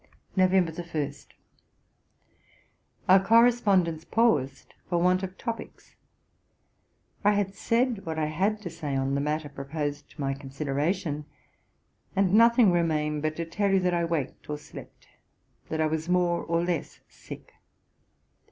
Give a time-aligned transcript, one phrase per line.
[0.35, 0.51] Nov.
[0.51, 1.13] 1.
[3.07, 5.93] 'Our correspondence paused for want of topicks.
[7.23, 11.25] I had said what I had to say on the matter proposed to my consideration;
[12.15, 15.07] and nothing remained but to tell you, that I waked or slept;
[15.69, 17.53] that I was more or less sick.